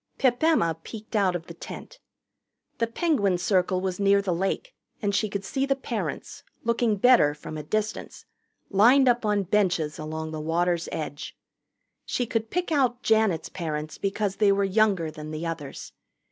Pip 0.17 0.41
Emma 0.43 0.75
peeked 0.81 1.15
out 1.15 1.35
of 1.35 1.45
the 1.45 1.53
tent. 1.53 1.99
The 2.79 2.87
Penguin 2.87 3.37
Circle 3.37 3.81
was 3.81 3.99
near 3.99 4.19
the 4.19 4.33
lake, 4.33 4.73
and 4.99 5.13
she 5.13 5.29
could 5.29 5.45
see 5.45 5.63
the 5.63 5.75
parents, 5.75 6.41
looking 6.63 6.95
better 6.95 7.35
from 7.35 7.55
a 7.55 7.61
distance, 7.61 8.25
lined 8.71 9.07
up 9.07 9.27
on 9.27 9.43
benches 9.43 9.99
along 9.99 10.31
the 10.31 10.41
water's 10.41 10.89
edge. 10.91 11.37
She 12.03 12.25
could 12.25 12.49
pick 12.49 12.71
out 12.71 13.03
Janet's 13.03 13.49
parents 13.49 13.99
because 13.99 14.37
they 14.37 14.51
were 14.51 14.63
younger 14.63 15.11
than 15.11 15.29
the 15.29 15.45
others. 15.45 15.93